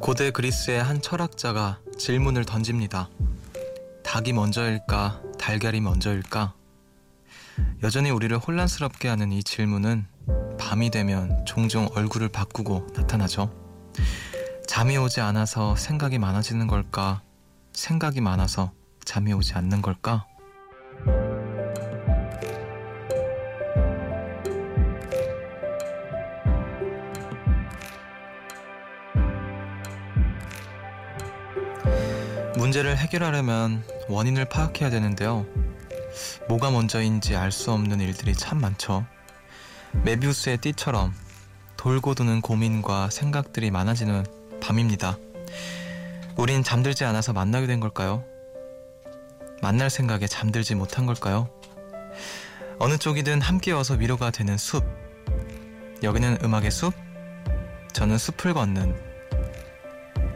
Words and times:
고대 0.00 0.30
그리스의 0.30 0.82
한 0.82 1.02
철학자가 1.02 1.80
질문을 1.98 2.44
던집니다. 2.44 3.10
닭이 4.04 4.32
먼저일까, 4.32 5.20
달걀이 5.38 5.80
먼저일까? 5.80 6.54
여전히 7.82 8.10
우리를 8.10 8.36
혼란스럽게 8.38 9.08
하는 9.08 9.32
이 9.32 9.42
질문은 9.42 10.06
밤이 10.58 10.90
되면 10.90 11.44
종종 11.44 11.88
얼굴을 11.94 12.28
바꾸고 12.28 12.86
나타나죠. 12.94 13.52
잠이 14.66 14.96
오지 14.96 15.20
않아서 15.20 15.74
생각이 15.76 16.18
많아지는 16.18 16.68
걸까? 16.68 17.22
생각이 17.72 18.20
많아서 18.20 18.72
잠이 19.04 19.32
오지 19.32 19.54
않는 19.54 19.82
걸까? 19.82 20.26
문제를 32.68 32.98
해결하려면 32.98 33.82
원인을 34.08 34.44
파악해야 34.44 34.90
되는데요. 34.90 35.46
뭐가 36.48 36.70
먼저인지 36.70 37.34
알 37.34 37.50
수 37.50 37.72
없는 37.72 38.00
일들이 38.00 38.34
참 38.34 38.60
많죠. 38.60 39.06
메비우스의 40.04 40.58
띠처럼 40.58 41.14
돌고 41.78 42.14
도는 42.14 42.42
고민과 42.42 43.08
생각들이 43.08 43.70
많아지는 43.70 44.26
밤입니다. 44.60 45.16
우린 46.36 46.62
잠들지 46.62 47.04
않아서 47.04 47.32
만나게 47.32 47.66
된 47.66 47.80
걸까요? 47.80 48.22
만날 49.62 49.88
생각에 49.88 50.26
잠들지 50.26 50.74
못한 50.74 51.06
걸까요? 51.06 51.48
어느 52.78 52.98
쪽이든 52.98 53.40
함께 53.40 53.72
와서 53.72 53.94
위로가 53.94 54.30
되는 54.30 54.58
숲. 54.58 54.84
여기는 56.02 56.38
음악의 56.44 56.70
숲. 56.70 56.92
저는 57.94 58.18
숲을 58.18 58.52
걷는 58.52 58.94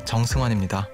정승환입니다. 0.06 0.88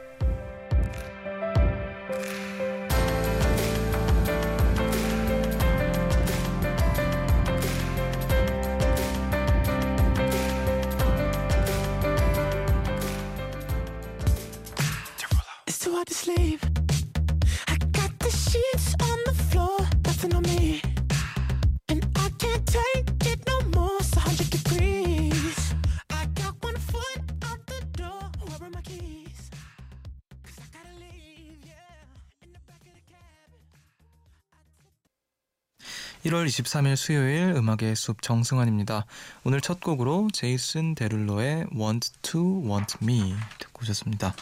1월 36.25 36.47
23일 36.47 36.97
수요일 36.97 37.55
음악의 37.57 37.95
숲 37.95 38.23
정승환입니다. 38.23 39.07
오늘 39.45 39.61
첫 39.61 39.81
곡으로 39.81 40.29
제이슨 40.33 40.97
데룰로의 40.97 41.67
Want 41.73 42.11
to 42.23 42.69
Want 42.69 42.97
Me 43.03 43.37
듣고 43.61 43.83
오셨습니다. 43.83 44.35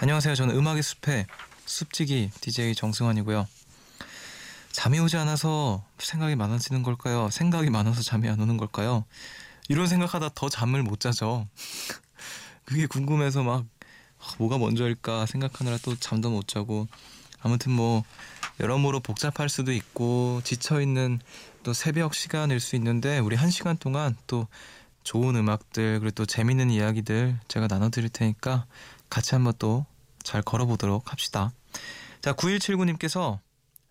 안녕하세요. 0.00 0.36
저는 0.36 0.54
음악의 0.56 0.82
숲의 0.82 1.26
숲지기 1.66 2.30
DJ 2.40 2.76
정승환이고요. 2.76 3.48
잠이 4.70 5.00
오지 5.00 5.16
않아서 5.16 5.84
생각이 5.98 6.36
많아지는 6.36 6.84
걸까요? 6.84 7.30
생각이 7.30 7.68
많아서 7.68 8.00
잠이 8.00 8.28
안 8.28 8.40
오는 8.40 8.56
걸까요? 8.56 9.04
이런 9.68 9.88
생각하다 9.88 10.30
더 10.36 10.48
잠을 10.48 10.84
못 10.84 11.00
자죠. 11.00 11.48
그게 12.64 12.86
궁금해서 12.86 13.42
막 13.42 13.64
뭐가 14.38 14.56
먼저일까 14.58 15.26
생각하느라 15.26 15.78
또 15.82 15.96
잠도 15.96 16.30
못 16.30 16.46
자고 16.46 16.86
아무튼 17.40 17.72
뭐 17.72 18.04
여러모로 18.60 19.00
복잡할 19.00 19.48
수도 19.48 19.72
있고 19.72 20.40
지쳐있는 20.44 21.20
또 21.62 21.72
새벽 21.72 22.14
시간일 22.14 22.60
수 22.60 22.76
있는데 22.76 23.18
우리 23.18 23.36
한 23.36 23.50
시간 23.50 23.76
동안 23.76 24.16
또 24.26 24.46
좋은 25.04 25.36
음악들 25.36 26.00
그리고 26.00 26.10
또 26.14 26.26
재밌는 26.26 26.70
이야기들 26.70 27.38
제가 27.48 27.66
나눠드릴 27.68 28.08
테니까 28.10 28.66
같이 29.08 29.34
한번 29.34 29.54
또 29.58 29.86
잘 30.28 30.42
걸어보도록 30.42 31.10
합시다. 31.10 31.52
자 32.20 32.34
9179님께서 32.34 33.38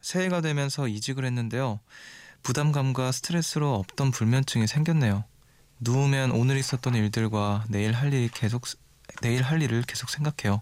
새해가 0.01 0.41
되면서 0.41 0.87
이직을 0.87 1.25
했는데요. 1.25 1.79
부담감과 2.43 3.11
스트레스로 3.11 3.73
없던 3.73 4.11
불면증이 4.11 4.67
생겼네요. 4.67 5.23
누우면 5.79 6.31
오늘 6.31 6.57
있었던 6.57 6.93
일들과 6.93 7.65
내일 7.69 7.93
할 7.93 8.13
일이 8.13 8.29
계속 8.31 8.65
내일 9.21 9.41
할 9.41 9.63
일을 9.63 9.81
계속 9.81 10.11
생각해요. 10.11 10.61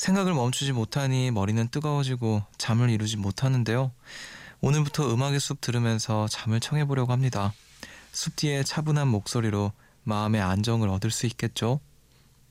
생각을 0.00 0.32
멈추지 0.32 0.72
못하니 0.72 1.30
머리는 1.30 1.68
뜨거워지고 1.68 2.42
잠을 2.56 2.88
이루지 2.88 3.18
못하는데요. 3.18 3.92
오늘부터 4.62 5.12
음악의 5.12 5.40
숲 5.40 5.60
들으면서 5.60 6.26
잠을 6.26 6.58
청해 6.58 6.86
보려고 6.86 7.12
합니다. 7.12 7.52
숲 8.10 8.34
뒤에 8.34 8.64
차분한 8.64 9.08
목소리로 9.08 9.72
마음의 10.04 10.40
안정을 10.40 10.88
얻을 10.88 11.10
수 11.10 11.26
있겠죠? 11.26 11.80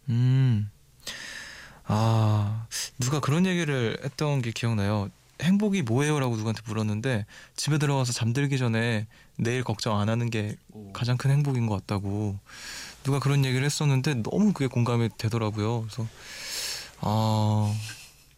음, 0.10 0.70
아, 1.86 2.68
누가 3.00 3.20
그런 3.20 3.48
얘기를 3.48 3.98
했던 4.04 4.44
게 4.44 4.52
기억나요. 4.52 5.10
행복이 5.42 5.82
뭐예요? 5.82 6.20
라고 6.20 6.36
누구한테 6.36 6.62
물었는데 6.68 7.26
집에 7.56 7.80
들어가서 7.80 8.14
잠들기 8.14 8.60
전에 8.60 9.08
내일 9.38 9.64
걱정 9.64 10.00
안 10.00 10.08
하는 10.08 10.30
게 10.30 10.56
가장 10.94 11.18
큰 11.18 11.32
행복인 11.32 11.66
것 11.66 11.80
같다고 11.80 12.38
누가 13.04 13.18
그런 13.18 13.44
얘기를 13.44 13.66
했었는데 13.66 14.22
너무 14.22 14.54
그게 14.54 14.68
공감이 14.68 15.10
되더라고요. 15.18 15.82
그래서 15.82 16.08
아, 17.02 17.74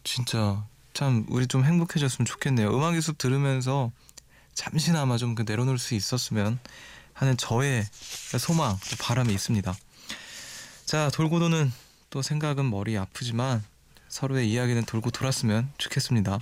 진짜 0.04 0.64
참 0.94 1.24
우리 1.28 1.46
좀 1.46 1.64
행복해졌으면 1.64 2.26
좋겠네요. 2.26 2.68
음악의 2.74 3.00
숲 3.02 3.18
들으면서 3.18 3.90
잠시나마 4.54 5.16
좀 5.16 5.34
그 5.34 5.42
내려놓을 5.46 5.78
수 5.78 5.94
있었으면 5.94 6.58
하는 7.14 7.36
저의 7.36 7.84
소망, 8.38 8.76
바람이 9.00 9.32
있습니다. 9.32 9.74
자, 10.84 11.10
돌고 11.10 11.38
도는 11.38 11.72
또 12.10 12.20
생각은 12.22 12.68
머리 12.70 12.96
아프지만 12.98 13.64
서로의 14.08 14.50
이야기는 14.50 14.84
돌고 14.84 15.10
돌았으면 15.10 15.72
좋겠습니다. 15.78 16.38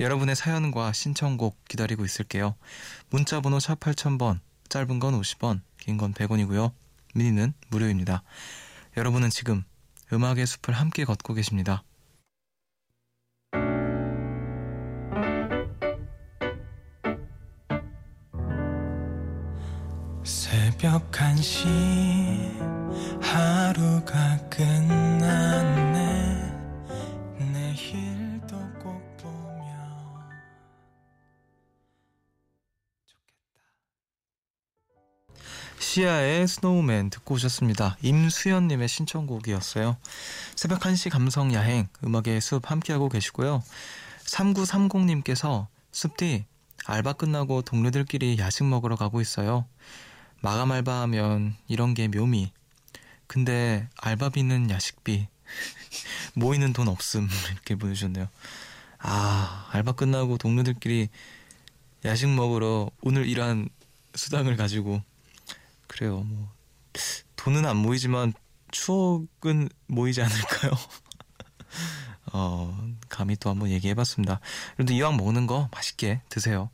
여러분의 0.00 0.36
사연과 0.36 0.92
신청곡 0.94 1.56
기다리고 1.68 2.04
있을게요. 2.04 2.54
문자 3.10 3.40
번호 3.40 3.60
샵 3.60 3.78
8000번, 3.80 4.40
짧은 4.70 4.98
건 4.98 5.20
50원, 5.20 5.60
긴 5.78 5.98
건 5.98 6.14
100원이고요. 6.14 6.72
미니는 7.14 7.52
무료입니다. 7.68 8.22
여러분은 8.96 9.28
지금 9.30 9.64
음악의 10.14 10.46
숲을 10.46 10.74
함께 10.74 11.04
걷고 11.04 11.34
계십니다. 11.34 11.82
새벽 20.22 21.10
1시 21.10 21.66
하루가 23.20 24.38
끝났네 24.48 26.13
시아의 35.94 36.48
Snowman 36.48 37.10
듣고 37.10 37.36
오셨습니다. 37.36 37.96
임수연님의 38.02 38.88
신청곡이었어요. 38.88 39.96
새벽 40.56 40.80
1시 40.80 41.08
감성 41.08 41.54
야행 41.54 41.86
음악의 42.02 42.40
숲 42.40 42.68
함께하고 42.68 43.08
계시고요. 43.08 43.62
3930님께서 44.24 45.68
숲디 45.92 46.46
알바 46.86 47.12
끝나고 47.12 47.62
동료들끼리 47.62 48.38
야식 48.40 48.64
먹으러 48.64 48.96
가고 48.96 49.20
있어요. 49.20 49.66
마감 50.40 50.72
알바하면 50.72 51.54
이런 51.68 51.94
게 51.94 52.08
묘미. 52.08 52.52
근데 53.28 53.88
알바비는 53.98 54.70
야식비. 54.70 55.28
모이는 56.34 56.72
돈 56.72 56.88
없음. 56.88 57.28
이렇게 57.54 57.76
보내주셨네요. 57.76 58.26
아, 58.98 59.68
알바 59.70 59.92
끝나고 59.92 60.38
동료들끼리 60.38 61.08
야식 62.04 62.30
먹으러 62.30 62.90
오늘 63.00 63.28
일한 63.28 63.68
수당을 64.16 64.56
가지고 64.56 65.00
그래요. 65.94 66.24
뭐 66.26 66.52
돈은 67.36 67.64
안 67.66 67.76
모이지만 67.76 68.32
추억은 68.72 69.68
모이지 69.86 70.22
않을까요? 70.22 70.72
어, 72.32 72.92
감히 73.08 73.36
또 73.36 73.48
한번 73.48 73.70
얘기해 73.70 73.94
봤습니다. 73.94 74.40
그래도 74.74 74.92
이왕 74.92 75.16
먹는 75.16 75.46
거 75.46 75.68
맛있게 75.70 76.20
드세요. 76.28 76.68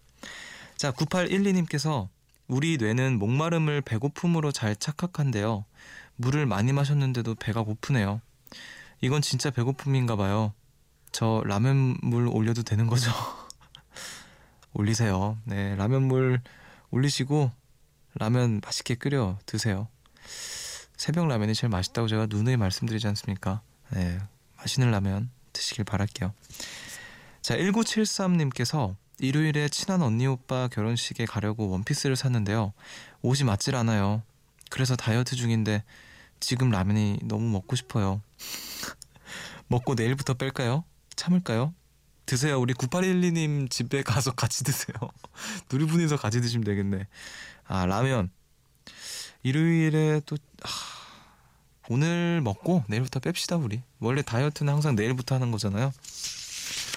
자, 0.79 0.91
9812님께서 0.93 2.09
우리 2.49 2.79
뇌는 2.79 3.19
목마름을 3.19 3.83
배고픔으로 3.83 4.53
잘 4.53 4.75
착각한데요. 4.75 5.67
물을 6.17 6.47
많이 6.47 6.73
마셨는데도 6.73 7.35
배가 7.35 7.63
고프네요. 7.63 8.23
이건 9.03 9.21
진짜 9.21 9.51
배고픔인가 9.51 10.17
봐요. 10.17 10.55
저 11.13 11.43
라면 11.45 11.99
물 12.03 12.27
올려도 12.27 12.63
되는 12.63 12.87
거죠? 12.87 13.11
올리세요. 14.73 15.37
네, 15.45 15.77
라면 15.77 16.05
물 16.05 16.41
올리시고 16.91 17.51
라면 18.15 18.61
맛있게 18.65 18.95
끓여 18.95 19.39
드세요. 19.47 19.89
새벽 20.97 21.29
라면이 21.29 21.55
제일 21.55 21.71
맛있다고 21.71 22.09
제가 22.09 22.27
누누이 22.27 22.57
말씀드리지 22.57 23.07
않습니까? 23.09 23.63
네, 23.91 24.19
맛있는 24.59 24.91
라면 24.91 25.31
드시길 25.53 25.85
바랄게요. 25.85 26.33
자, 27.41 27.57
1973님께서 27.57 28.97
일요일에 29.19 29.69
친한 29.69 30.03
언니 30.03 30.27
오빠 30.27 30.69
결혼식에 30.69 31.25
가려고 31.27 31.69
원피스를 31.69 32.17
샀는데요. 32.17 32.73
옷이 33.23 33.45
맞질 33.45 33.77
않아요. 33.77 34.23
그래서 34.71 34.97
다이어트 34.97 35.37
중인데 35.37 35.85
지금 36.39 36.71
라면이 36.71 37.21
너무 37.23 37.49
먹고 37.51 37.77
싶어요. 37.77 38.23
먹고 39.69 39.95
내일부터 39.95 40.35
뺄까요? 40.35 40.85
참을까요? 41.17 41.75
드세요. 42.25 42.61
우리 42.61 42.75
9812님 42.75 43.71
집에 43.71 44.03
가서 44.03 44.33
같이 44.33 44.65
드세요. 44.65 44.95
둘이 45.69 45.87
분이서 45.87 46.17
같이 46.17 46.41
드시면 46.41 46.65
되겠네. 46.65 47.07
아, 47.71 47.87
라면. 47.87 48.31
일요일에 49.45 50.21
또, 50.27 50.37
하, 50.63 50.71
오늘 51.89 52.41
먹고 52.43 52.83
내일부터 52.89 53.21
뺍시다, 53.21 53.63
우리. 53.63 53.81
원래 54.01 54.23
다이어트는 54.23 54.73
항상 54.73 54.97
내일부터 54.97 55.37
하는 55.37 55.53
거잖아요. 55.53 55.93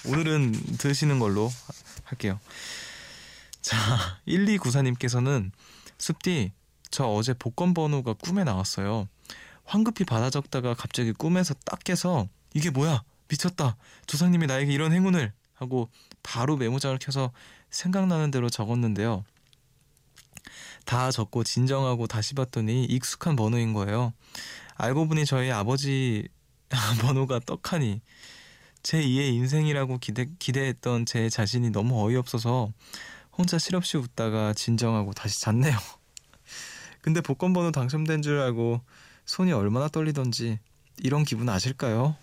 오늘은 0.08 0.52
드시는 0.80 1.20
걸로 1.20 1.52
할게요. 2.06 2.40
자, 3.62 3.78
1294님께서는 4.28 5.52
숲디, 6.00 6.52
저 6.90 7.06
어제 7.06 7.34
복권 7.34 7.75
번호가 7.75 8.14
꿈에 8.14 8.44
나왔어요. 8.44 9.08
황급히 9.66 10.06
받아 10.06 10.31
적다가 10.31 10.74
갑자기 10.74 11.14
꿈에서 11.14 11.54
딱 11.66 11.84
깨서 11.84 12.28
이게 12.56 12.72
뭐야? 12.72 13.04
미쳤다. 13.28 13.78
조상님이 14.08 14.48
나에게 14.48 14.74
이런 14.74 14.92
행운을 14.92 15.34
하고 15.54 15.92
바로 16.24 16.58
메모장을 16.58 16.98
켜서 17.00 17.31
생각나는 17.70 18.31
대로 18.31 18.50
적었는데요. 18.50 19.24
다 20.85 21.12
적고 21.12 21.44
진정하고 21.44 22.07
다시 22.07 22.33
봤더니 22.35 22.85
익숙한 22.85 23.35
번호인 23.35 23.74
거예요. 23.74 24.13
알고 24.75 25.07
보니 25.07 25.25
저희 25.25 25.51
아버지 25.51 26.27
번호가 27.01 27.39
떡하니 27.39 28.01
제 28.81 29.01
2의 29.01 29.33
인생이라고 29.33 29.97
기대, 30.00 30.27
기대했던 30.39 31.06
제 31.06 31.30
자신이 31.30 31.69
너무 31.69 32.03
어이없어서 32.06 32.71
혼자 33.31 33.57
실없이 33.57 33.97
웃다가 33.97 34.53
진정하고 34.53 35.13
다시 35.13 35.39
잤네요. 35.41 35.77
근데 37.01 37.21
복권 37.21 37.53
번호 37.53 37.71
당첨된 37.71 38.21
줄 38.21 38.39
알고 38.39 38.81
손이 39.25 39.51
얼마나 39.53 39.88
떨리던지 39.88 40.59
이런 40.97 41.24
기분 41.24 41.50
아실까요? 41.50 42.15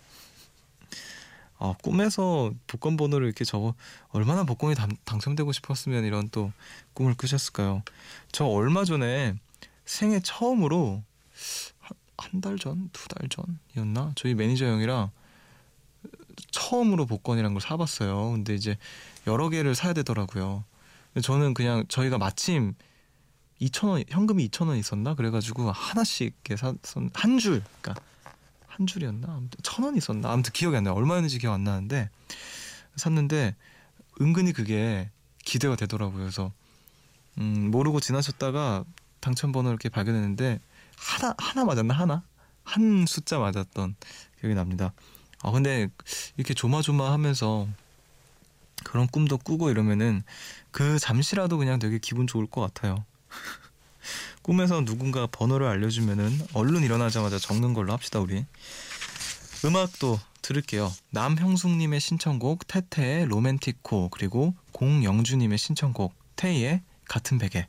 아, 1.60 1.74
꿈에서 1.82 2.52
복권 2.66 2.96
번호를 2.96 3.26
이렇게 3.26 3.44
적어 3.44 3.74
얼마나 4.08 4.44
복권이 4.44 4.74
당, 4.74 4.88
당첨되고 5.04 5.52
싶었으면 5.52 6.04
이런 6.04 6.28
또 6.30 6.52
꿈을 6.94 7.14
꾸셨을까요? 7.14 7.82
저 8.32 8.46
얼마 8.46 8.84
전에 8.84 9.34
생애 9.84 10.20
처음으로 10.20 11.02
한 12.16 12.40
달 12.40 12.58
전, 12.58 12.90
두 12.92 13.08
달 13.08 13.28
전이었나? 13.28 14.12
저희 14.14 14.34
매니저 14.34 14.64
형이랑 14.66 15.10
처음으로 16.50 17.06
복권이란 17.06 17.52
걸 17.54 17.60
사봤어요. 17.60 18.32
근데 18.32 18.54
이제 18.54 18.76
여러 19.26 19.48
개를 19.48 19.74
사야 19.74 19.92
되더라고요. 19.92 20.64
저는 21.22 21.54
그냥 21.54 21.84
저희가 21.88 22.18
마침 22.18 22.74
2천 23.60 23.88
원 23.88 24.04
현금이 24.08 24.48
2천 24.48 24.68
원 24.68 24.76
있었나 24.76 25.14
그래가지고 25.14 25.70
하나씩 25.70 26.34
이렇게 26.44 26.56
샀한 26.56 27.38
줄, 27.38 27.62
그러니까 27.80 28.02
한 28.80 28.86
줄이었나 28.86 29.28
아무튼 29.28 29.60
천 29.62 29.84
원 29.84 29.96
있었나 29.96 30.32
아무튼 30.32 30.52
기억이 30.52 30.76
안 30.76 30.84
나요. 30.84 30.94
얼마였는지 30.94 31.38
기억 31.38 31.52
안 31.52 31.64
나는데 31.64 32.08
샀는데 32.96 33.54
은근히 34.20 34.52
그게 34.52 35.10
기대가 35.44 35.76
되더라고요. 35.76 36.18
그래서 36.18 36.50
음, 37.38 37.70
모르고 37.70 38.00
지나쳤다가 38.00 38.84
당첨 39.20 39.52
번호 39.52 39.68
이렇게 39.68 39.88
발견했는데 39.90 40.60
하나 40.96 41.34
하나 41.38 41.64
맞았나 41.66 41.92
하나 41.94 42.22
한 42.64 43.04
숫자 43.06 43.38
맞았던 43.38 43.96
기억이 44.40 44.54
납니다. 44.54 44.92
아 45.42 45.50
근데 45.50 45.88
이렇게 46.38 46.54
조마조마하면서 46.54 47.68
그런 48.84 49.06
꿈도 49.08 49.36
꾸고 49.36 49.70
이러면은 49.70 50.22
그 50.70 50.98
잠시라도 50.98 51.58
그냥 51.58 51.78
되게 51.78 51.98
기분 51.98 52.26
좋을 52.26 52.46
것 52.46 52.62
같아요. 52.62 53.04
꿈에서 54.50 54.84
누군가 54.84 55.28
번호를 55.28 55.64
알려주면은 55.68 56.36
얼른 56.54 56.82
일어나자마자 56.82 57.38
적는 57.38 57.72
걸로 57.72 57.92
합시다 57.92 58.18
우리. 58.18 58.44
음악도 59.64 60.18
들을게요. 60.42 60.92
남형숙님의 61.10 62.00
신청곡 62.00 62.66
태태의 62.66 63.26
로맨티코 63.26 64.08
그리고 64.08 64.56
공영주님의 64.72 65.56
신청곡 65.56 66.14
태희의 66.34 66.82
같은 67.04 67.38
베개. 67.38 67.68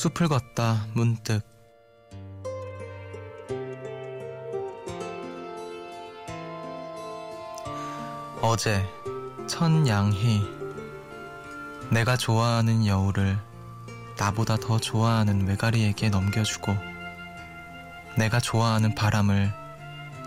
숲을 0.00 0.28
걷다 0.28 0.86
문득. 0.94 1.42
어제 8.40 8.82
천양희 9.46 10.42
내가 11.90 12.16
좋아하는 12.16 12.86
여우를 12.86 13.38
나보다 14.16 14.56
더 14.56 14.78
좋아하는 14.78 15.46
외가리에게 15.46 16.08
넘겨주고 16.08 16.74
내가 18.16 18.40
좋아하는 18.40 18.94
바람을 18.94 19.52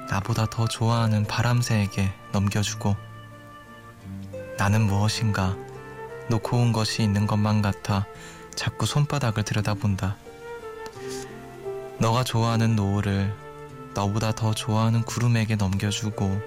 나보다 0.07 0.45
더 0.45 0.67
좋아하는 0.67 1.25
바람새에게 1.25 2.13
넘겨주고 2.31 2.95
나는 4.59 4.81
무엇인가 4.81 5.57
놓고 6.29 6.57
온 6.57 6.73
것이 6.73 7.01
있는 7.01 7.25
것만 7.25 7.63
같아 7.63 8.05
자꾸 8.55 8.85
손바닥을 8.85 9.43
들여다본다. 9.43 10.17
너가 11.99 12.23
좋아하는 12.23 12.75
노을을 12.75 13.33
너보다 13.93 14.31
더 14.33 14.53
좋아하는 14.53 15.03
구름에게 15.03 15.55
넘겨주고 15.55 16.41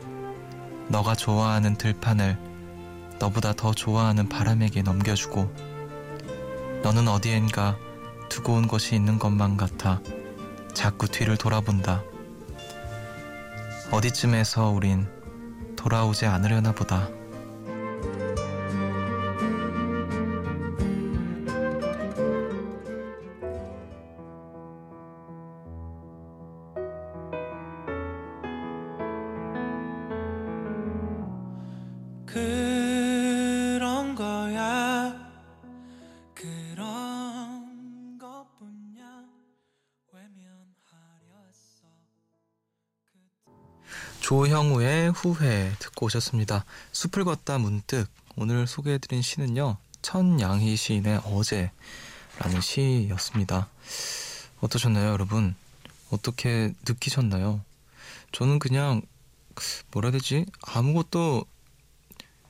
너가 0.89 1.15
좋아하는 1.15 1.77
들판을 1.77 2.39
너보다 3.19 3.53
더 3.53 3.73
좋아하는 3.73 4.29
바람에게 4.29 4.83
넘겨주고 4.83 5.53
너는 6.83 7.09
어디엔가 7.09 7.79
두고 8.29 8.55
온 8.55 8.69
것이 8.69 8.95
있는 8.95 9.19
것만 9.19 9.57
같아 9.57 10.01
자꾸 10.75 11.09
뒤를 11.09 11.37
돌아본다. 11.37 12.03
어디쯤에서 13.91 14.69
우린 14.71 15.07
돌아오지 15.77 16.27
않으려나 16.27 16.73
보다. 16.73 17.09
후회 45.35 45.73
듣고 45.79 46.07
오셨습니다 46.07 46.65
숲을 46.93 47.25
걷다 47.25 47.59
문득 47.59 48.07
오늘 48.37 48.67
소개해드린 48.67 49.23
시는요 49.23 49.77
천양희 50.03 50.77
시인의 50.77 51.23
어제라는 51.25 52.61
시였습니다 52.61 53.69
어떠셨나요 54.61 55.11
여러분 55.11 55.55
어떻게 56.11 56.73
느끼셨나요 56.87 57.61
저는 58.33 58.59
그냥 58.59 59.03
뭐라 59.93 60.09
해야 60.09 60.13
되지 60.13 60.47
아무것도 60.63 61.45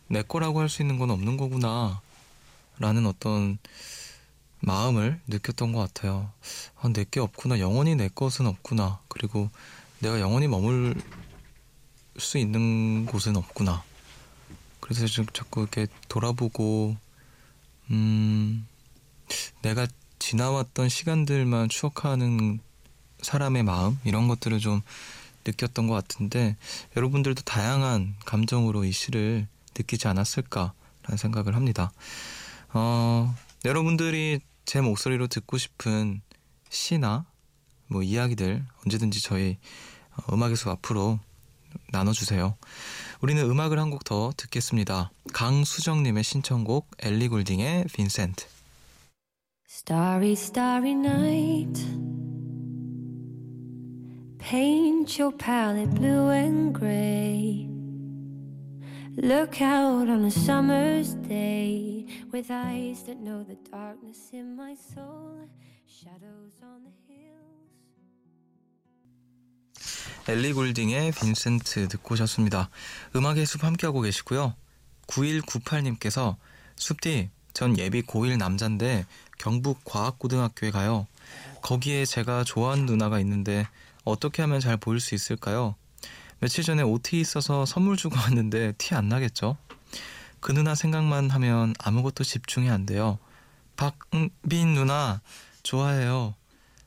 내 0.08 0.22
거라고 0.22 0.60
할 0.60 0.68
수 0.68 0.82
있는 0.82 0.98
건 0.98 1.10
없는 1.10 1.36
거구나 1.36 2.00
라는 2.78 3.06
어떤 3.06 3.58
마음을 4.60 5.20
느꼈던 5.26 5.72
것 5.72 5.80
같아요. 5.80 6.30
아, 6.80 6.88
내게 6.88 7.20
없구나. 7.20 7.60
영원히 7.60 7.94
내 7.94 8.08
것은 8.08 8.46
없구나. 8.46 9.00
그리고 9.08 9.50
내가 10.00 10.20
영원히 10.20 10.48
머물 10.48 10.94
수 12.18 12.38
있는 12.38 13.06
곳은 13.06 13.36
없구나. 13.36 13.82
그래서 14.80 15.06
지금 15.06 15.26
자꾸 15.32 15.62
이렇게 15.62 15.86
돌아보고, 16.08 16.96
음, 17.90 18.66
내가 19.62 19.86
지나왔던 20.18 20.88
시간들만 20.88 21.68
추억하는 21.68 22.60
사람의 23.22 23.62
마음 23.62 23.98
이런 24.04 24.28
것들을 24.28 24.58
좀 24.58 24.82
느꼈던 25.46 25.86
것 25.86 25.94
같은데 25.94 26.56
여러분들도 26.96 27.42
다양한 27.42 28.16
감정으로 28.24 28.84
이 28.84 28.92
시를 28.92 29.46
느끼지 29.76 30.08
않았을까라는 30.08 31.16
생각을 31.16 31.54
합니다. 31.54 31.92
어, 32.72 33.34
여러분들이 33.64 34.40
제 34.64 34.80
목소리로 34.80 35.28
듣고 35.28 35.58
싶은 35.58 36.20
시나 36.68 37.24
뭐 37.86 38.02
이야기들 38.02 38.64
언제든지 38.84 39.22
저희 39.22 39.58
어, 40.16 40.34
음악의 40.34 40.56
숲 40.56 40.68
앞으로 40.70 41.20
나눠주세요. 41.92 42.56
우리는 43.20 43.42
음악을 43.42 43.78
한 43.78 43.90
곡 43.90 44.04
더 44.04 44.32
듣겠습니다. 44.36 45.10
강수정님의 45.32 46.22
신청곡 46.24 46.88
엘리 46.98 47.28
골딩의 47.28 47.86
빈센트. 47.92 48.46
Starry, 49.68 50.32
starry 50.32 50.92
night. 50.92 51.80
Paint 54.38 55.18
your 55.20 55.36
palette 55.36 55.90
blue 55.94 56.30
and 56.30 56.72
gray. 56.72 57.68
Look 59.16 59.60
out 59.62 60.08
on 60.08 60.24
a 60.24 60.30
summer's 60.30 61.14
day 61.26 62.06
with 62.32 62.50
eyes 62.50 63.02
that 63.06 63.18
know 63.20 63.42
the 63.44 63.56
darkness 63.70 64.30
in 64.32 64.54
my 64.54 64.74
soul. 64.74 65.48
Shadows 65.86 66.60
on 66.62 66.84
the 66.84 66.92
엘리 70.28 70.52
골딩의 70.52 71.12
빈센트 71.12 71.88
듣고 71.88 72.14
오셨습니다. 72.14 72.68
음악의 73.14 73.46
숲 73.46 73.64
함께하고 73.64 74.00
계시고요. 74.00 74.54
9198님께서 75.06 76.36
숲디 76.76 77.30
전 77.52 77.78
예비 77.78 78.02
고1 78.02 78.36
남잔데 78.36 79.06
경북 79.38 79.84
과학고등학교에 79.84 80.70
가요. 80.70 81.06
거기에 81.62 82.04
제가 82.04 82.44
좋아하는 82.44 82.86
누나가 82.86 83.18
있는데 83.20 83.66
어떻게 84.04 84.42
하면 84.42 84.60
잘 84.60 84.76
보일 84.76 85.00
수 85.00 85.14
있을까요? 85.14 85.74
며칠 86.38 86.62
전에 86.64 86.82
OT 86.82 87.20
있어서 87.20 87.64
선물 87.64 87.96
주고 87.96 88.16
왔는데 88.20 88.72
티 88.78 88.94
안 88.94 89.08
나겠죠? 89.08 89.56
그 90.40 90.52
누나 90.52 90.74
생각만 90.74 91.30
하면 91.30 91.74
아무것도 91.78 92.22
집중이 92.24 92.70
안 92.70 92.86
돼요. 92.86 93.18
박빈 93.76 94.74
누나 94.74 95.20
좋아해요. 95.62 96.34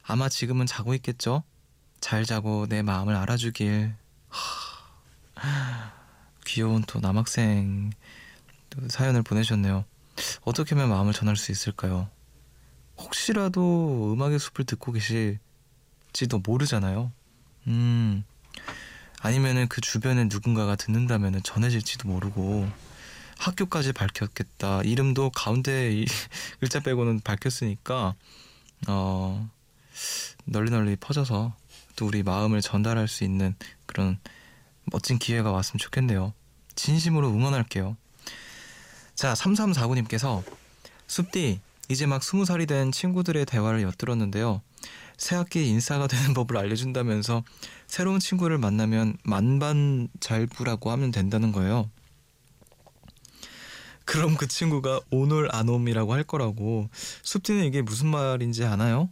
아마 0.03 0.29
지금은 0.29 0.65
자고 0.65 0.93
있겠죠? 0.93 1.43
잘 1.99 2.25
자고 2.25 2.67
내 2.67 2.81
마음을 2.81 3.15
알아주길. 3.15 3.93
하, 5.35 5.91
귀여운 6.45 6.83
또 6.87 6.99
남학생 6.99 7.91
사연을 8.87 9.23
보내셨네요. 9.23 9.85
어떻게 10.41 10.75
하면 10.75 10.89
마음을 10.89 11.13
전할 11.13 11.35
수 11.35 11.51
있을까요? 11.51 12.09
혹시라도 12.97 14.13
음악의 14.13 14.39
숲을 14.39 14.65
듣고 14.65 14.91
계실지도 14.91 16.39
모르잖아요. 16.43 17.11
음, 17.67 18.23
아니면은 19.21 19.67
그 19.67 19.81
주변에 19.81 20.25
누군가가 20.25 20.75
듣는다면은 20.75 21.43
전해질지도 21.43 22.07
모르고 22.07 22.69
학교까지 23.37 23.93
밝혔겠다. 23.93 24.81
이름도 24.83 25.29
가운데 25.29 26.03
글자 26.59 26.81
빼고는 26.81 27.21
밝혔으니까, 27.21 28.15
어, 28.87 29.49
널리 30.45 30.71
널리 30.71 30.95
퍼져서 30.97 31.55
또 31.99 32.05
우리 32.05 32.23
마음을 32.23 32.61
전달할 32.61 33.09
수 33.09 33.25
있는 33.25 33.55
그런 33.85 34.19
멋진 34.85 35.19
기회가 35.19 35.51
왔으면 35.51 35.79
좋겠네요. 35.79 36.33
진심으로 36.75 37.27
응원할게요. 37.27 37.97
자, 39.15 39.33
3349님께서 39.33 40.41
숲디 41.07 41.59
이제 41.89 42.05
막 42.05 42.21
20살이 42.21 42.69
된 42.69 42.93
친구들의 42.93 43.45
대화를 43.45 43.81
엿들었는데요. 43.81 44.61
새학기 45.17 45.67
인싸가 45.67 46.07
되는 46.07 46.31
법을 46.33 46.55
알려준다면서 46.55 47.43
새로운 47.87 48.21
친구를 48.21 48.57
만나면 48.59 49.17
만반잘부라고 49.23 50.91
하면 50.91 51.11
된다는 51.11 51.51
거예요. 51.51 51.89
그럼 54.05 54.37
그 54.37 54.47
친구가 54.47 55.01
오놀 55.11 55.49
아놈이라고 55.51 56.13
할 56.13 56.23
거라고 56.23 56.89
숲디는 57.23 57.65
이게 57.65 57.81
무슨 57.81 58.07
말인지 58.07 58.63
아나요? 58.63 59.09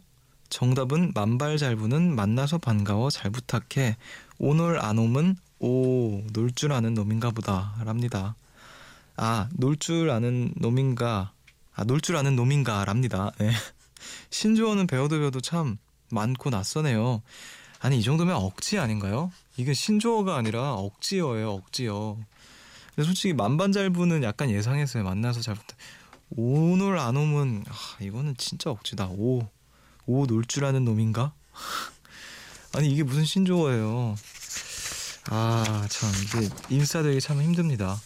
정답은 0.50 1.12
만발잘부는 1.14 2.14
만나서 2.14 2.58
반가워 2.58 3.10
잘 3.10 3.30
부탁해 3.30 3.96
오늘 4.38 4.82
안 4.82 4.98
오면 4.98 5.36
오 5.60 6.22
놀 6.34 6.52
줄 6.52 6.72
아는 6.72 6.94
놈인가 6.94 7.30
보다 7.30 7.74
랍니다. 7.84 8.36
아 9.16 9.48
놀 9.58 9.76
줄 9.76 10.10
아는 10.10 10.52
놈인가 10.56 11.32
아 11.74 11.84
놀 11.84 12.00
줄 12.00 12.16
아는 12.16 12.36
놈인가 12.36 12.84
랍니다. 12.84 13.32
네. 13.38 13.50
신조어는 14.30 14.86
배워도 14.86 15.18
배워도 15.18 15.40
참 15.40 15.76
많고 16.10 16.50
낯서네요. 16.50 17.22
아니 17.80 17.98
이 17.98 18.02
정도면 18.02 18.36
억지 18.36 18.78
아닌가요? 18.78 19.30
이게 19.56 19.74
신조어가 19.74 20.36
아니라 20.36 20.74
억지어예요 20.74 21.50
억지어. 21.52 22.16
근데 22.94 23.06
솔직히 23.06 23.34
만반잘부는 23.34 24.22
약간 24.22 24.50
예상했어요. 24.50 25.04
만나서 25.04 25.40
잘 25.40 25.54
부탁. 25.54 25.76
오늘 26.30 26.98
안 26.98 27.16
오면 27.16 27.64
아, 27.68 28.02
이거는 28.02 28.36
진짜 28.36 28.70
억지다. 28.70 29.08
오 29.10 29.46
오놀줄 30.08 30.64
아는 30.64 30.84
놈인가? 30.84 31.32
아니 32.74 32.90
이게 32.90 33.02
무슨 33.02 33.24
신조어예요? 33.24 34.16
아 35.30 35.86
참 35.90 36.10
이게 36.24 36.48
인싸 36.70 37.02
되기 37.02 37.20
참 37.20 37.42
힘듭니다. 37.42 38.00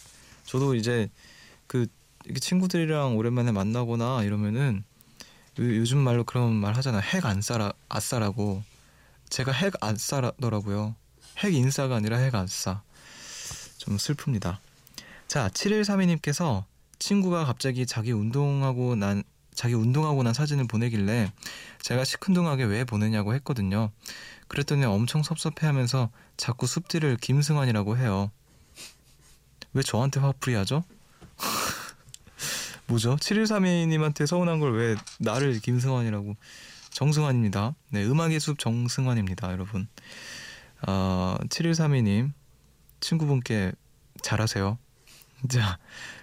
저도 0.45 0.75
이제 0.75 1.09
그 1.67 1.87
친구들이랑 2.39 3.15
오랜만에 3.17 3.51
만나거나 3.51 4.23
이러면은 4.23 4.83
요, 5.59 5.85
즘 5.85 5.97
말로 5.99 6.23
그런 6.25 6.53
말 6.53 6.75
하잖아. 6.75 6.99
핵 6.99 7.25
안 7.25 7.41
싸라 7.41 7.71
아싸라고. 7.87 8.63
제가 9.29 9.51
핵 9.51 9.73
안 9.81 9.95
싸더라고요. 9.97 10.95
핵 11.37 11.53
인싸가 11.53 11.95
아니라 11.95 12.17
핵 12.17 12.35
안 12.35 12.47
싸. 12.47 12.81
좀 13.77 13.97
슬픕니다. 13.97 14.57
자, 15.27 15.49
7132님께서 15.49 16.65
친구가 16.99 17.45
갑자기 17.45 17.85
자기 17.85 18.11
운동하고 18.11 18.95
난 18.95 19.23
자기 19.55 19.73
운동하고 19.73 20.23
난 20.23 20.33
사진을 20.33 20.67
보내길래 20.67 21.31
제가 21.81 22.03
시큰둥하게 22.03 22.63
왜 22.65 22.83
보내냐고 22.83 23.33
했거든요. 23.35 23.91
그랬더니 24.47 24.85
엄청 24.85 25.23
섭섭해하면서 25.23 26.09
자꾸 26.37 26.67
숲디를 26.67 27.17
김승환이라고 27.17 27.97
해요. 27.97 28.31
왜 29.73 29.81
저한테 29.81 30.19
화풀이 30.19 30.55
하죠? 30.55 30.83
뭐죠? 32.87 33.15
7132님한테 33.15 34.27
서운한 34.27 34.59
걸 34.59 34.73
왜 34.73 34.95
나를 35.19 35.59
김승환이라고 35.59 36.35
정승환입니다. 36.91 37.73
네, 37.89 38.05
음악의 38.05 38.39
숲 38.39 38.59
정승환입니다, 38.59 39.51
여러분. 39.51 39.87
어, 40.87 41.37
7132님 41.49 42.31
친구분께 42.99 43.71
잘하세요. 44.21 44.77
자, 45.49 45.77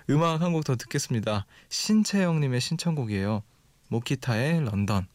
음악 0.09 0.41
한 0.41 0.53
곡 0.53 0.65
더 0.65 0.77
듣겠습니다. 0.77 1.47
신채영님의 1.69 2.61
신청곡이에요. 2.61 3.43
모키타의 3.89 4.65
런던. 4.65 5.07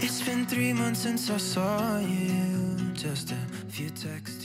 It's 0.00 0.22
been 0.24 0.46
three 0.46 0.72
months 0.72 1.00
since 1.00 1.30
I 1.30 1.38
saw 1.38 1.98
you. 1.98 2.76
Just 2.94 3.32
a 3.32 3.36
few 3.68 3.90
texts 3.90 4.35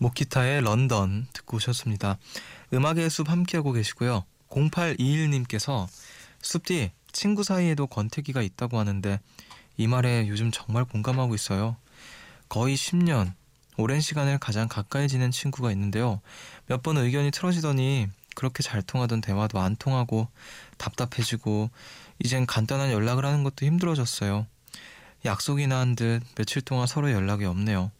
모키타의 0.00 0.62
런던 0.62 1.26
듣고 1.32 1.58
오셨습니다. 1.58 2.18
음악의 2.72 3.10
숲 3.10 3.28
함께하고 3.30 3.72
계시고요. 3.72 4.24
0821님께서 4.48 5.86
숲디 6.42 6.90
친구 7.12 7.44
사이에도 7.44 7.86
권태기가 7.86 8.40
있다고 8.42 8.78
하는데 8.78 9.20
이 9.76 9.86
말에 9.86 10.26
요즘 10.28 10.50
정말 10.50 10.84
공감하고 10.84 11.34
있어요. 11.34 11.76
거의 12.48 12.76
10년, 12.76 13.32
오랜 13.76 14.00
시간을 14.00 14.38
가장 14.38 14.68
가까이 14.68 15.06
지낸 15.06 15.30
친구가 15.30 15.70
있는데요. 15.72 16.20
몇 16.66 16.82
번 16.82 16.96
의견이 16.96 17.30
틀어지더니 17.30 18.08
그렇게 18.34 18.62
잘 18.62 18.82
통하던 18.82 19.20
대화도 19.20 19.60
안 19.60 19.76
통하고 19.76 20.28
답답해지고 20.78 21.70
이젠 22.18 22.46
간단한 22.46 22.90
연락을 22.90 23.24
하는 23.26 23.42
것도 23.44 23.66
힘들어졌어요. 23.66 24.46
약속이나 25.26 25.78
한 25.78 25.94
듯 25.94 26.22
며칠 26.36 26.62
동안 26.62 26.86
서로 26.86 27.10
연락이 27.12 27.44
없네요. 27.44 27.90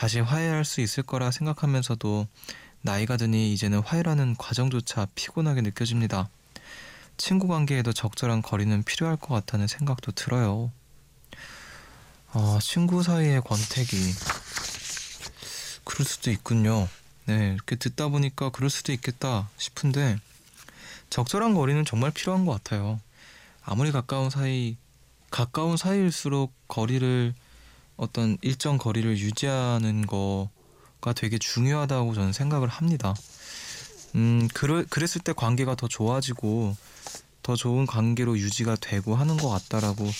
다시 0.00 0.18
화해할 0.18 0.64
수 0.64 0.80
있을 0.80 1.02
거라 1.02 1.30
생각하면서도 1.30 2.26
나이가 2.80 3.18
드니 3.18 3.52
이제는 3.52 3.80
화해라는 3.80 4.34
과정조차 4.38 5.06
피곤하게 5.14 5.60
느껴집니다. 5.60 6.30
친구 7.18 7.48
관계에도 7.48 7.92
적절한 7.92 8.40
거리는 8.40 8.82
필요할 8.82 9.18
것 9.18 9.34
같다는 9.34 9.66
생각도 9.66 10.12
들어요. 10.12 10.72
아, 12.32 12.58
친구 12.62 13.02
사이의 13.02 13.42
권태기. 13.42 14.14
그럴 15.84 16.06
수도 16.06 16.30
있군요. 16.30 16.88
네, 17.26 17.52
이렇게 17.52 17.76
듣다 17.76 18.08
보니까 18.08 18.48
그럴 18.48 18.70
수도 18.70 18.92
있겠다 18.92 19.50
싶은데, 19.58 20.16
적절한 21.10 21.52
거리는 21.52 21.84
정말 21.84 22.10
필요한 22.10 22.46
것 22.46 22.52
같아요. 22.52 22.98
아무리 23.62 23.92
가까운 23.92 24.30
사이 24.30 24.78
가까운 25.28 25.76
사이일수록 25.76 26.54
거리를 26.68 27.34
어떤 28.00 28.38
일정 28.40 28.78
거리를 28.78 29.18
유지하는 29.18 30.06
거가 30.06 31.12
되게 31.14 31.36
중요하다고 31.36 32.14
저는 32.14 32.32
생각을 32.32 32.66
합니다. 32.66 33.14
음, 34.14 34.48
그러, 34.54 34.82
그랬을 34.88 35.20
때 35.22 35.34
관계가 35.34 35.74
더 35.74 35.86
좋아지고 35.86 36.74
더 37.42 37.56
좋은 37.56 37.84
관계로 37.84 38.38
유지가 38.38 38.74
되고 38.76 39.14
하는 39.14 39.36
것 39.36 39.50
같다라고 39.50 40.10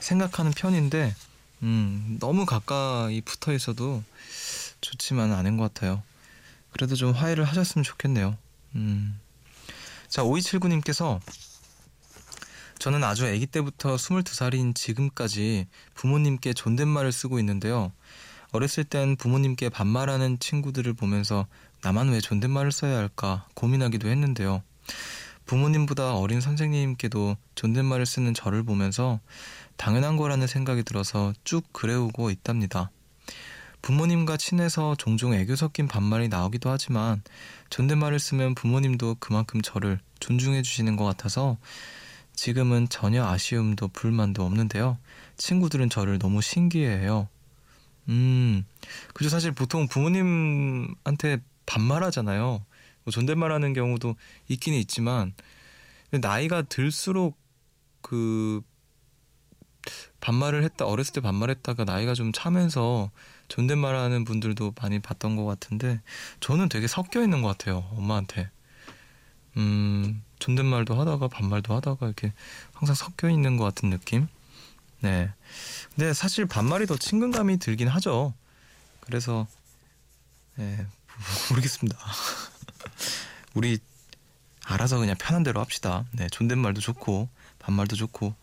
생각하는 0.00 0.50
편인데, 0.50 1.14
음, 1.62 2.18
너무 2.20 2.44
가까이 2.44 3.22
붙어 3.22 3.54
있어도 3.54 4.04
좋지만은 4.82 5.34
않은 5.36 5.56
것 5.56 5.72
같아요. 5.72 6.02
그래도 6.72 6.94
좀 6.94 7.12
화해를 7.12 7.44
하셨으면 7.44 7.84
좋겠네요. 7.84 8.36
음. 8.74 9.18
자, 10.08 10.22
5279님께서 10.22 11.20
저는 12.80 13.04
아주 13.04 13.26
아기 13.26 13.46
때부터 13.46 13.96
22살인 13.96 14.74
지금까지 14.74 15.66
부모님께 15.92 16.54
존댓말을 16.54 17.12
쓰고 17.12 17.38
있는데요. 17.38 17.92
어렸을 18.52 18.84
땐 18.84 19.16
부모님께 19.16 19.68
반말하는 19.68 20.38
친구들을 20.38 20.94
보면서 20.94 21.46
나만 21.82 22.08
왜 22.08 22.20
존댓말을 22.20 22.72
써야 22.72 22.96
할까 22.96 23.46
고민하기도 23.52 24.08
했는데요. 24.08 24.62
부모님보다 25.44 26.14
어린 26.14 26.40
선생님께도 26.40 27.36
존댓말을 27.54 28.06
쓰는 28.06 28.32
저를 28.32 28.62
보면서 28.62 29.20
당연한 29.76 30.16
거라는 30.16 30.46
생각이 30.46 30.82
들어서 30.82 31.34
쭉 31.44 31.70
그래오고 31.74 32.30
있답니다. 32.30 32.90
부모님과 33.82 34.38
친해서 34.38 34.94
종종 34.96 35.34
애교 35.34 35.54
섞인 35.54 35.86
반말이 35.86 36.28
나오기도 36.28 36.70
하지만 36.70 37.22
존댓말을 37.68 38.18
쓰면 38.18 38.54
부모님도 38.54 39.16
그만큼 39.20 39.60
저를 39.60 40.00
존중해 40.20 40.62
주시는 40.62 40.96
것 40.96 41.04
같아서 41.04 41.58
지금은 42.40 42.88
전혀 42.88 43.22
아쉬움도 43.22 43.88
불만도 43.88 44.42
없는데요. 44.42 44.96
친구들은 45.36 45.90
저를 45.90 46.18
너무 46.18 46.40
신기해해요. 46.40 47.28
음, 48.08 48.64
그죠. 49.12 49.28
사실 49.28 49.52
보통 49.52 49.86
부모님한테 49.86 51.42
반말하잖아요. 51.66 52.64
뭐 53.04 53.12
존댓말하는 53.12 53.74
경우도 53.74 54.16
있기는 54.48 54.78
있지만 54.78 55.34
나이가 56.12 56.62
들수록 56.62 57.36
그 58.00 58.62
반말을 60.20 60.64
했다 60.64 60.86
어렸을 60.86 61.12
때 61.12 61.20
반말했다가 61.20 61.84
나이가 61.84 62.14
좀 62.14 62.32
차면서 62.32 63.10
존댓말하는 63.48 64.24
분들도 64.24 64.72
많이 64.80 64.98
봤던 64.98 65.36
것 65.36 65.44
같은데 65.44 66.00
저는 66.40 66.70
되게 66.70 66.86
섞여 66.86 67.22
있는 67.22 67.42
것 67.42 67.48
같아요 67.48 67.86
엄마한테 67.96 68.50
음 69.56 70.22
존댓말도 70.38 70.98
하다가 70.98 71.28
반말도 71.28 71.74
하다가 71.74 72.06
이렇게 72.06 72.32
항상 72.72 72.94
섞여 72.94 73.28
있는 73.28 73.56
것 73.56 73.64
같은 73.64 73.90
느낌. 73.90 74.28
네. 75.00 75.32
근데 75.94 76.12
사실 76.12 76.46
반말이 76.46 76.86
더 76.86 76.96
친근감이 76.96 77.58
들긴 77.58 77.88
하죠. 77.88 78.34
그래서 79.00 79.46
네, 80.56 80.86
모르겠습니다. 81.50 81.98
우리 83.54 83.78
알아서 84.64 84.98
그냥 84.98 85.16
편한 85.18 85.42
대로 85.42 85.60
합시다. 85.60 86.04
네, 86.12 86.28
존댓말도 86.28 86.80
좋고 86.80 87.28
반말도 87.58 87.96
좋고 87.96 88.34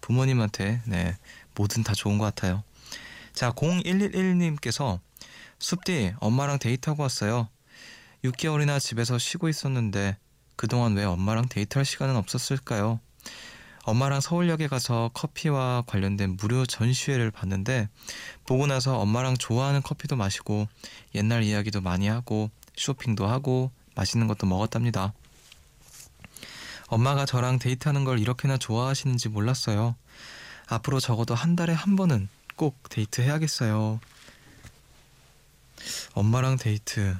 부모님한테 0.00 0.82
네, 0.86 1.16
뭐든 1.54 1.82
다 1.82 1.94
좋은 1.94 2.18
것 2.18 2.24
같아요. 2.24 2.62
자, 3.32 3.50
0111님께서 3.52 5.00
숲디 5.58 6.14
엄마랑 6.20 6.58
데이트하고 6.58 7.02
왔어요. 7.02 7.48
6개월이나 8.24 8.80
집에서 8.80 9.18
쉬고 9.18 9.48
있었는데 9.48 10.16
그동안 10.56 10.96
왜 10.96 11.04
엄마랑 11.04 11.48
데이트할 11.48 11.84
시간은 11.84 12.16
없었을까요? 12.16 13.00
엄마랑 13.84 14.20
서울역에 14.20 14.66
가서 14.68 15.10
커피와 15.12 15.82
관련된 15.86 16.36
무료 16.38 16.64
전시회를 16.64 17.30
봤는데 17.30 17.88
보고 18.46 18.66
나서 18.66 18.98
엄마랑 18.98 19.36
좋아하는 19.36 19.82
커피도 19.82 20.16
마시고 20.16 20.68
옛날 21.14 21.42
이야기도 21.42 21.80
많이 21.80 22.08
하고 22.08 22.50
쇼핑도 22.76 23.26
하고 23.26 23.70
맛있는 23.94 24.26
것도 24.26 24.46
먹었답니다. 24.46 25.12
엄마가 26.86 27.26
저랑 27.26 27.58
데이트하는 27.58 28.04
걸 28.04 28.18
이렇게나 28.18 28.56
좋아하시는지 28.56 29.28
몰랐어요. 29.28 29.96
앞으로 30.66 31.00
적어도 31.00 31.34
한 31.34 31.56
달에 31.56 31.72
한 31.72 31.96
번은 31.96 32.28
꼭 32.56 32.88
데이트 32.88 33.20
해야겠어요. 33.20 34.00
엄마랑 36.14 36.56
데이트. 36.56 37.16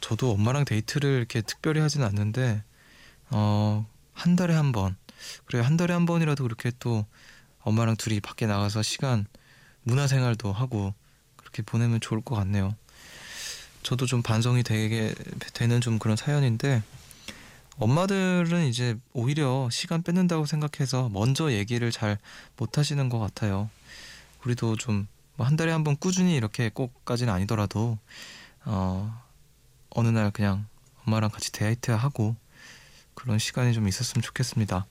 저도 0.00 0.32
엄마랑 0.32 0.64
데이트를 0.64 1.10
이렇게 1.18 1.40
특별히 1.42 1.80
하진 1.80 2.02
않는데 2.02 2.62
어, 3.30 3.86
한 4.14 4.36
달에 4.36 4.54
한 4.54 4.72
번. 4.72 4.96
그래 5.46 5.60
한 5.60 5.76
달에 5.76 5.92
한 5.92 6.06
번이라도 6.06 6.44
그렇게 6.44 6.70
또 6.78 7.04
엄마랑 7.62 7.96
둘이 7.96 8.20
밖에 8.20 8.46
나가서 8.46 8.82
시간 8.82 9.26
문화 9.82 10.06
생활도 10.06 10.52
하고 10.52 10.94
그렇게 11.36 11.62
보내면 11.62 12.00
좋을 12.00 12.20
것 12.20 12.34
같네요. 12.36 12.74
저도 13.82 14.06
좀 14.06 14.22
반성이 14.22 14.62
되게 14.62 15.14
되는 15.54 15.80
좀 15.80 15.98
그런 15.98 16.16
사연인데 16.16 16.82
엄마들은 17.78 18.66
이제 18.66 18.96
오히려 19.12 19.68
시간 19.70 20.02
뺏는다고 20.02 20.46
생각해서 20.46 21.08
먼저 21.10 21.52
얘기를 21.52 21.90
잘 21.92 22.18
못하시는 22.56 23.08
것 23.08 23.18
같아요. 23.18 23.70
우리도 24.44 24.76
좀뭐한 24.76 25.56
달에 25.56 25.72
한 25.72 25.84
번 25.84 25.96
꾸준히 25.96 26.34
이렇게 26.36 26.70
꼭까지는 26.70 27.32
아니더라도 27.32 27.98
어 28.64 29.22
어느 29.90 30.08
날 30.08 30.30
그냥 30.30 30.66
엄마랑 31.04 31.30
같이 31.30 31.52
데이트 31.52 31.90
하고 31.90 32.36
그런 33.14 33.38
시간이 33.38 33.74
좀 33.74 33.88
있었으면 33.88 34.22
좋겠습니다. 34.22 34.86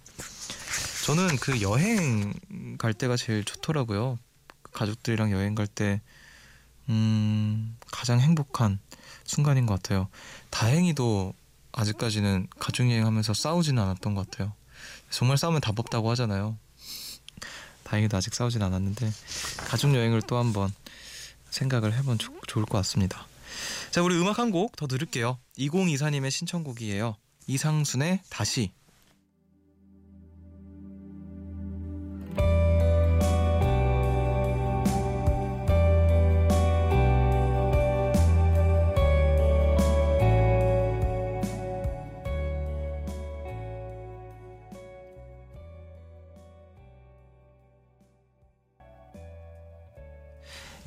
저는 1.06 1.38
그 1.38 1.62
여행 1.62 2.34
갈 2.78 2.94
때가 2.94 3.16
제일 3.16 3.46
좋더라고요. 3.46 4.20
가족들이랑 4.74 5.32
여행 5.32 5.56
갈 5.56 5.66
때, 5.66 6.02
음, 6.90 7.78
가장 7.92 8.20
행복한 8.20 8.80
순간인 9.24 9.66
것 9.66 9.76
같아요. 9.76 10.10
다행히도 10.50 11.34
아직까지는 11.72 12.48
가족여행 12.60 13.06
하면서 13.06 13.34
싸우지는 13.34 13.82
않았던 13.82 14.16
것 14.16 14.30
같아요. 14.30 14.54
정말 15.10 15.38
싸우면 15.38 15.62
답 15.62 15.80
없다고 15.80 16.12
하잖아요. 16.12 16.58
다행히도 17.84 18.18
아직 18.18 18.36
싸우진 18.36 18.62
않았는데, 18.62 19.10
가족여행을 19.70 20.24
또 20.24 20.38
한번 20.38 20.74
생각을 21.50 21.94
해보면 21.94 22.18
조, 22.20 22.34
좋을 22.48 22.66
것 22.66 22.78
같습니다. 22.80 23.26
자, 23.92 24.02
우리 24.04 24.16
음악 24.16 24.40
한 24.40 24.52
곡 24.52 24.76
더 24.76 24.88
들을게요. 24.88 25.40
2024님의 25.58 26.32
신청곡이에요. 26.32 27.16
이상순의 27.48 28.22
다시. 28.30 28.72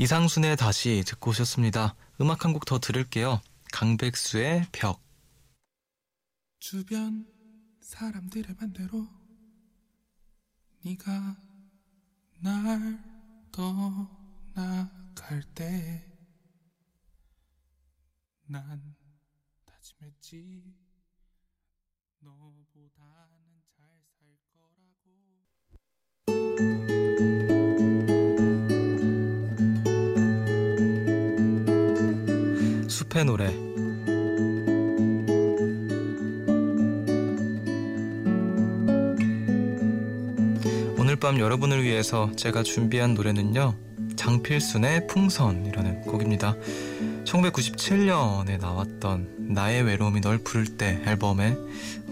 이상순의 0.00 0.56
다시 0.56 1.04
듣고 1.06 1.28
오셨습니다. 1.30 1.94
음악 2.22 2.46
한 2.46 2.54
곡 2.54 2.64
더 2.64 2.78
들을게요. 2.78 3.42
강백수의 3.70 4.68
벽. 4.72 4.98
주변 6.58 7.26
사람들의 7.82 8.56
반대로 8.56 9.06
네가 10.82 11.36
날 12.38 12.98
떠나갈 13.52 15.42
때 15.54 16.06
난 18.46 18.96
다짐했지 19.66 20.64
너 22.20 22.54
숲의 33.10 33.24
노래 33.24 33.70
밤 41.20 41.38
여러분을 41.38 41.84
위해서 41.84 42.32
제가 42.34 42.62
준비한 42.62 43.12
노래는요. 43.12 43.74
장필순의 44.16 45.06
풍선이라는 45.06 46.00
곡입니다. 46.02 46.56
1997년에 47.24 48.58
나왔던 48.58 49.52
나의 49.52 49.82
외로움이 49.82 50.22
널 50.22 50.38
부를 50.38 50.78
때 50.78 51.02
앨범에 51.04 51.56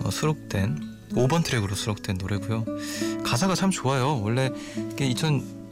어, 0.04 0.10
수록된 0.10 0.78
5번 1.12 1.42
트랙으로 1.42 1.74
수록된 1.74 2.18
노래고요. 2.18 2.66
가사가 3.24 3.54
참 3.54 3.70
좋아요. 3.70 4.20
원래 4.22 4.50
이게 4.92 5.06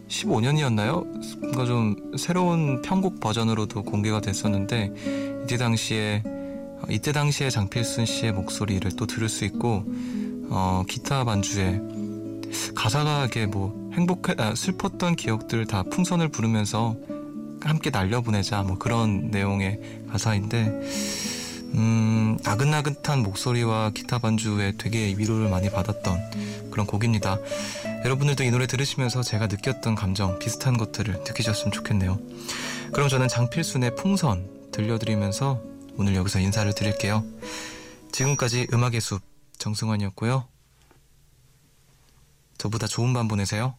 2015년이었나요? 0.09 1.05
뭔가 1.39 1.65
좀 1.65 1.97
새로운 2.17 2.83
편곡 2.83 3.21
버전으로도 3.21 3.83
공개가 3.83 4.21
됐었는데 4.21 4.93
이때 5.45 5.57
당시에 5.57 6.23
어, 6.27 6.83
이때 6.91 7.13
당시에 7.13 7.51
장필순 7.51 8.07
씨의 8.07 8.33
목소리를 8.33 8.91
또 8.97 9.07
들을 9.07 9.29
수 9.29 9.45
있고 9.45 9.85
어, 10.51 10.85
기타 10.89 11.25
반주에 11.25 11.81
가사가 12.75 13.27
이게 13.27 13.47
뭐 13.47 13.91
행복해 13.95 14.35
아, 14.39 14.55
슬펐던 14.55 15.17
기억들 15.17 15.67
다 15.67 15.83
풍선을 15.83 16.29
부르면서 16.29 16.97
함께 17.63 17.91
날려보내자 17.91 18.63
뭐 18.63 18.79
그런 18.79 19.31
내용의 19.31 19.81
가사인데 20.11 20.83
음, 21.75 22.39
나긋나긋한 22.45 23.23
목소리와 23.23 23.91
기타 23.91 24.19
반주에 24.19 24.75
되게 24.79 25.15
위로를 25.17 25.49
많이 25.49 25.71
받았던 25.71 26.71
그런 26.71 26.87
곡입니다. 26.87 27.39
여러분들도 28.05 28.45
이 28.45 28.51
노래 28.51 28.67
들으시면서 28.67 29.23
제가 29.23 29.47
느꼈던 29.47 29.95
감정 29.95 30.39
비슷한 30.39 30.77
것들을 30.77 31.15
느끼셨으면 31.27 31.73
좋겠네요. 31.73 32.19
그럼 32.93 33.09
저는 33.09 33.29
장필순의 33.29 33.97
풍선 33.97 34.71
들려드리면서 34.71 35.61
오늘 35.97 36.15
여기서 36.15 36.39
인사를 36.39 36.73
드릴게요. 36.75 37.25
지금까지 38.13 38.69
음악의 38.73 39.01
숲 39.01 39.23
정승환이었고요. 39.59 40.47
저보다 42.59 42.87
좋은 42.87 43.13
밤 43.13 43.29
보내세요. 43.29 43.75